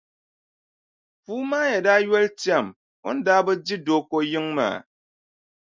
Puumaaya 1.23 1.77
daa 1.85 1.99
yoli 2.07 2.29
tɛm 2.41 2.65
o 3.07 3.09
ni 3.17 3.33
bi 3.45 3.53
di 3.65 3.75
Dooko 3.85 4.17
yiŋa 4.31 4.51
maa. 4.57 4.77